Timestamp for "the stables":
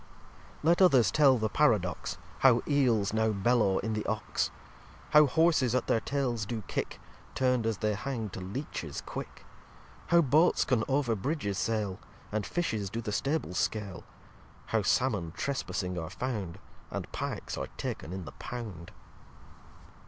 12.99-13.59